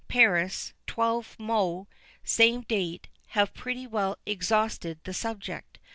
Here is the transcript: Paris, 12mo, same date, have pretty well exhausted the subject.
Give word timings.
Paris, 0.07 0.73
12mo, 0.87 1.85
same 2.23 2.61
date, 2.61 3.07
have 3.27 3.53
pretty 3.53 3.85
well 3.85 4.17
exhausted 4.25 4.99
the 5.03 5.13
subject. 5.13 5.77